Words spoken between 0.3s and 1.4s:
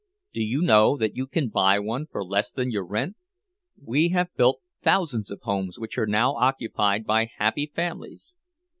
Do you know that you